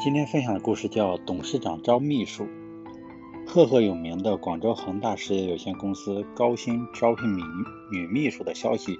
[0.00, 2.44] 今天分享的故事叫《董事长招秘书》。
[3.44, 7.42] 赫赫有名的广州恒大实业有限公司高薪招聘女
[7.90, 8.96] 女秘书的消息，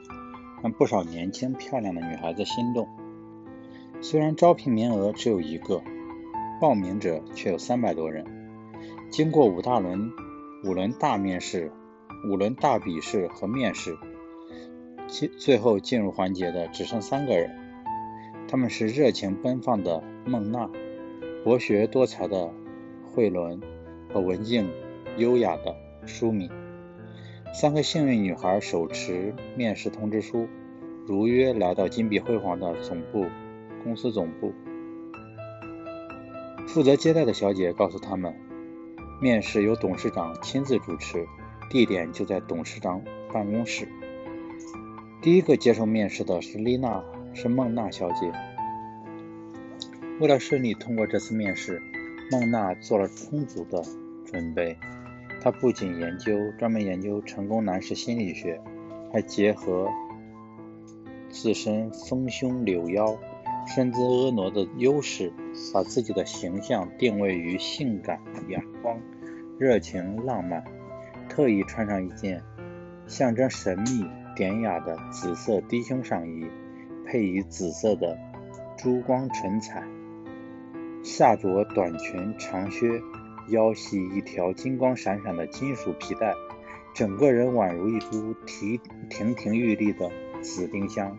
[0.60, 2.88] 让不少年轻漂亮的女孩子心动。
[4.00, 5.80] 虽然招聘名额只有一个，
[6.60, 8.26] 报名者却有三百多人。
[9.08, 10.10] 经过五大轮、
[10.64, 11.70] 五轮大面试、
[12.28, 13.96] 五轮大笔试和面试，
[15.06, 17.56] 最最后进入环节的只剩三个人，
[18.48, 20.68] 他们是热情奔放的孟娜。
[21.44, 22.52] 博学多才的
[23.04, 23.60] 慧伦
[24.12, 24.68] 和文静
[25.16, 25.74] 优雅的
[26.04, 26.50] 舒敏，
[27.54, 30.48] 三个幸运女孩手持面试通知书，
[31.06, 33.26] 如约来到金碧辉煌的总部
[33.84, 34.52] 公司总部。
[36.66, 38.34] 负责接待的小姐告诉他们，
[39.20, 41.24] 面试由董事长亲自主持，
[41.70, 43.00] 地点就在董事长
[43.32, 43.88] 办公室。
[45.22, 47.02] 第一个接受面试的是丽娜，
[47.32, 48.32] 是孟娜小姐。
[50.20, 51.80] 为了顺利通过这次面试，
[52.32, 53.80] 孟娜做了充足的
[54.26, 54.76] 准备。
[55.40, 58.60] 她不仅研究专门研究成功男士心理学，
[59.12, 59.88] 还结合
[61.30, 63.16] 自身丰胸柳腰、
[63.68, 65.32] 身姿婀娜的优势，
[65.72, 68.98] 把自己的形象定位于性感、阳光、
[69.56, 70.64] 热情、浪漫。
[71.28, 72.42] 特意穿上一件
[73.06, 76.44] 象征神秘、典雅的紫色低胸上衣，
[77.06, 78.18] 配以紫色的
[78.76, 79.84] 珠光唇彩。
[81.08, 83.00] 下着短裙长靴，
[83.48, 86.34] 腰系一条金光闪闪的金属皮带，
[86.94, 88.78] 整个人宛如一株提
[89.08, 90.10] 亭亭玉立的
[90.42, 91.16] 紫丁香。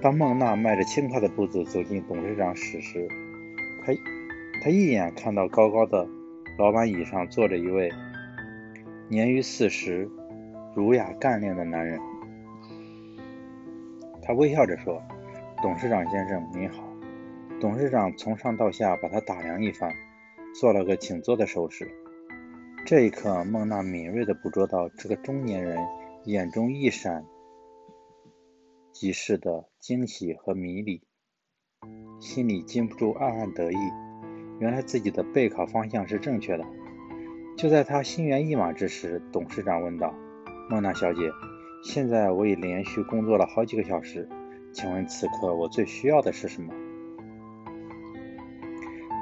[0.00, 3.06] 当孟娜迈着轻快的步子走进董事长室时，
[3.84, 3.92] 他
[4.64, 6.08] 他一眼看到高高的
[6.58, 7.92] 老板椅上坐着一位
[9.08, 10.10] 年逾四十、
[10.74, 12.00] 儒雅干练的男人。
[14.22, 15.00] 他微笑着说
[15.62, 16.82] ：“董事长先生，您好。”
[17.62, 19.94] 董事长从上到下把他打量一番，
[20.52, 21.88] 做了个请坐的手势。
[22.84, 25.78] 这一刻，孟娜敏锐地捕捉到这个中年人
[26.24, 27.24] 眼中一闪
[28.90, 31.04] 即逝的惊喜和迷离，
[32.18, 33.76] 心里禁不住暗暗得意。
[34.58, 36.64] 原来自己的备考方向是正确的。
[37.56, 40.12] 就在他心猿意马之时，董事长问道
[40.68, 41.30] ：“孟娜小姐，
[41.84, 44.28] 现在我已连续工作了好几个小时，
[44.72, 46.74] 请问此刻我最需要的是什么？”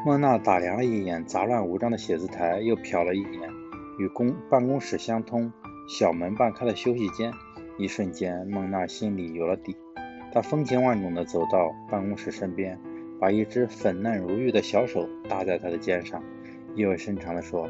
[0.03, 3.51] 孟娜打量了一眼杂乱无章的写字台，又瞟了一眼
[3.99, 5.53] 与公办公室相通、
[5.87, 7.31] 小门半开的休息间。
[7.77, 9.77] 一瞬间，孟娜心里有了底。
[10.33, 12.79] 她风情万种地走到办公室身边，
[13.21, 16.23] 把一只粉嫩如玉的小手搭在他的肩上，
[16.75, 17.69] 意味深长地说：“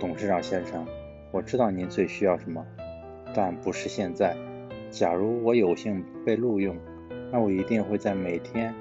[0.00, 0.84] 董事长先生，
[1.30, 2.66] 我知道您最需要什么，
[3.32, 4.36] 但不是现在。
[4.90, 6.76] 假如我有幸被录用，
[7.30, 8.74] 那我一定会在每天。”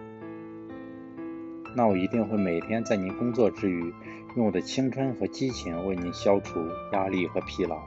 [1.77, 3.93] 那我一定会每天在您工作之余，
[4.35, 6.59] 用我的青春和激情为您消除
[6.91, 7.77] 压力和疲劳，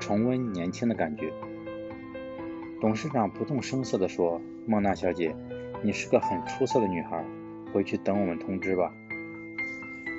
[0.00, 1.32] 重温年轻的感觉。
[2.80, 5.36] 董事长不动声色地说：“孟娜小姐，
[5.84, 7.24] 你是个很出色的女孩，
[7.72, 8.92] 回去等我们通知吧。”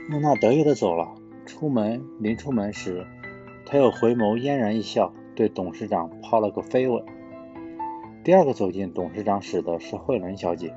[0.10, 1.14] 孟娜得意地走了。
[1.46, 3.06] 出门临出门时，
[3.66, 7.04] 她又回眸嫣然一笑，对董事长抛了个飞吻。
[8.24, 10.74] 第二个走进董事长室的是慧伦小姐，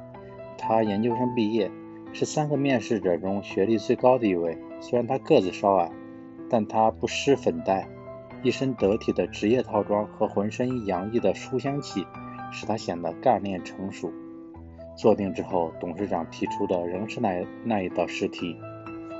[0.58, 1.70] 她研究生毕业。
[2.12, 4.58] 是三个面试者中学历最高的一位。
[4.80, 5.90] 虽然他个子稍矮，
[6.50, 7.88] 但他不施粉黛，
[8.42, 12.06] 一身得体的职业套装和浑身洋溢的书香气，
[12.52, 14.12] 使他显得干练成熟。
[14.96, 18.56] 坐定之后，董事长提出的仍是那那一道试题。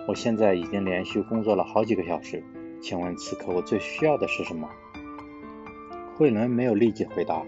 [0.07, 2.43] 我现在已经连续工作了好几个小时，
[2.83, 4.69] 请问此刻我最需要的是什么？
[6.17, 7.43] 慧伦没有立即回答，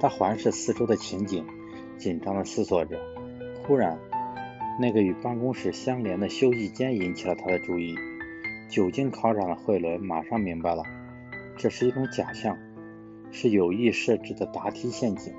[0.00, 1.46] 他环视四周的情景，
[1.96, 2.98] 紧张地思索着。
[3.62, 3.98] 忽然，
[4.80, 7.94] 那个与办公室相连的休息间引起了他的注意。
[8.70, 10.84] 久经考场的慧伦马上明白了，
[11.58, 12.56] 这是一种假象，
[13.30, 15.34] 是有意设置的答题陷阱，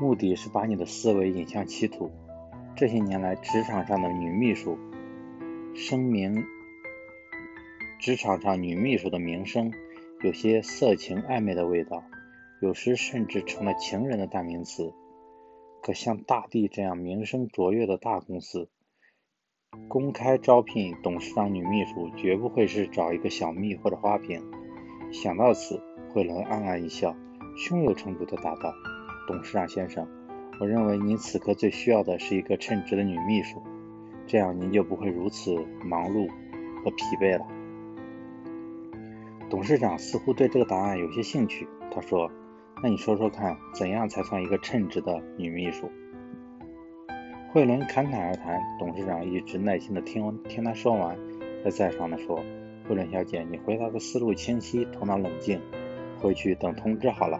[0.00, 2.10] 目的是把你的思维引向歧途。
[2.74, 4.78] 这些年来，职场上的女秘书
[5.74, 6.42] 声名，
[7.98, 9.74] 职场上女秘书的名声
[10.22, 12.02] 有些色情暧昧的味道，
[12.62, 14.94] 有时甚至成了情人的代名词。
[15.82, 18.68] 可像大地这样名声卓越的大公司，
[19.88, 24.42] 公开招聘董事长女秘书，绝不会是找一个小蜜或者花瓶。
[25.10, 25.82] 想到此，
[26.12, 27.16] 惠伦暗暗一笑，
[27.56, 28.74] 胸有成竹地答道
[29.26, 30.06] ：“董事长先生，
[30.60, 33.62] 我认为您此刻最需要的是一个称职的女秘书，
[34.26, 36.28] 这样您就不会如此忙碌
[36.84, 37.46] 和疲惫了。”
[39.48, 42.30] 董事长似乎对这个答案有些兴趣，他说。
[42.82, 45.90] 那你说说看，怎样才算一个称职的女秘书？
[47.52, 51.14] 慧伦侃侃而谈，董事长一直耐心的听听她说完，
[51.62, 52.42] 才赞赏的说
[52.88, 55.60] ：“慧伦小姐，你回答的思路清晰，头脑冷静，
[56.18, 57.38] 回去等通知好了。”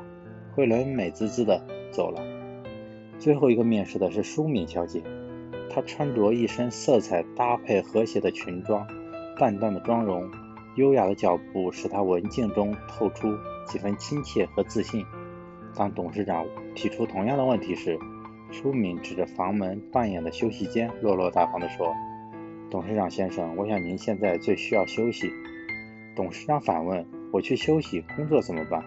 [0.54, 2.20] 慧伦美滋滋的走了。
[3.18, 5.02] 最后一个面试的是舒敏小姐，
[5.70, 8.86] 她穿着一身色彩搭配和谐的裙装，
[9.38, 10.30] 淡淡的妆容，
[10.76, 13.34] 优雅的脚步使她文静中透出
[13.66, 15.02] 几分亲切和自信。
[15.74, 16.44] 当董事长
[16.74, 17.98] 提出同样的问题时，
[18.50, 21.94] 舒敏指着房门扮演的休息间，落落大方地说
[22.70, 25.32] ：“董事长先生，我想您现在最需要休息。”
[26.16, 28.84] 董事长反问：“我去休息，工作怎么办？”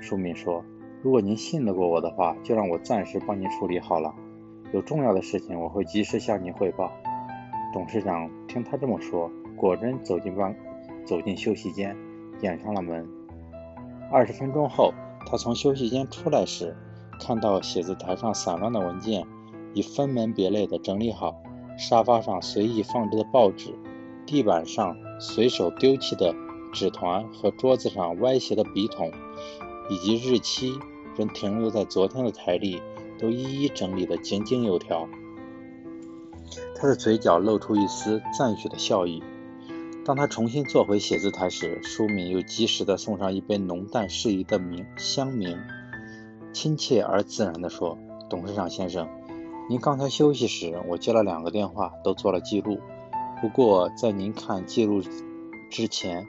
[0.00, 0.64] 舒敏说。
[1.04, 4.14] 如果您信得过我的话，就让我暂时帮您处理好了。
[4.72, 6.92] 有重要的事情，我会及时向您汇报。
[7.72, 10.54] 董事长听他这么说，果真走进办，
[11.04, 11.96] 走进休息间，
[12.40, 13.04] 掩上了门。
[14.12, 14.94] 二十分钟后，
[15.32, 16.76] 他从休息间出来时，
[17.18, 19.26] 看到写字台上散乱的文件
[19.72, 21.42] 已分门别类地整理好，
[21.78, 23.74] 沙发上随意放置的报纸，
[24.26, 26.34] 地板上随手丢弃的
[26.70, 29.10] 纸团和桌子上歪斜的笔筒，
[29.88, 30.78] 以及日期。
[31.16, 32.80] 仍停留在昨天的台历
[33.18, 35.06] 都一一整理得井井有条。
[36.74, 39.22] 他的嘴角露出一丝赞许的笑意。
[40.04, 45.56] 当他重新坐回写字台时，舒敏又及时地送上一杯浓淡适宜的茗香茗，
[46.52, 47.96] 亲切而自然地说
[48.28, 49.08] ：“董事长先生，
[49.68, 52.80] 您刚才休息时，我接了两个电话，都做了记录。
[53.40, 55.02] 不过在您看记录
[55.70, 56.26] 之前，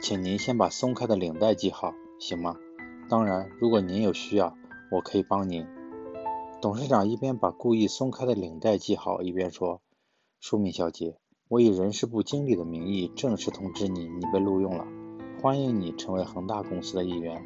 [0.00, 2.56] 请您先把松开的领带系好，行吗？”
[3.10, 4.56] 当然，如果您有需要，
[4.90, 5.66] 我可以帮您。
[6.62, 9.82] 董事长一边把故意松开的领带系好，一边说
[10.40, 14.84] ：“舒敏小姐，我以人事部经理的名义正式通知你，你被录用了，
[15.40, 17.40] 欢迎你成为恒大公司的一员。”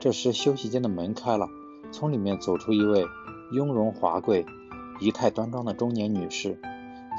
[0.00, 1.48] 这时，休息间的门开了，
[1.92, 3.06] 从里面走出一位
[3.52, 4.44] 雍容华贵、
[4.98, 6.58] 仪态端庄的中年女士，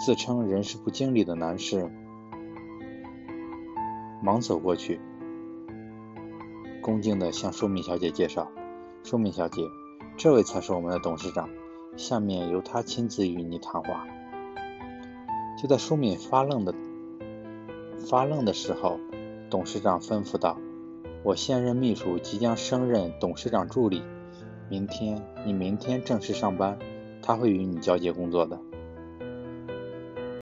[0.06, 1.90] 自称人事部经理的男士
[4.22, 5.00] 忙走过去。
[6.82, 8.52] 恭敬地向舒敏小姐介绍
[9.02, 9.62] ：“舒敏小姐，
[10.18, 11.50] 这位才是我们的董事长，
[11.96, 14.06] 下面由他亲自与你谈话。”
[15.62, 16.74] 就在舒敏发愣的
[18.00, 19.00] 发愣的时候，
[19.50, 20.58] 董事长吩咐道
[21.24, 24.02] ：“我现任秘书即将升任董事长助理，
[24.70, 26.78] 明天你明天正式上班，
[27.22, 28.60] 他会与你交接工作的。”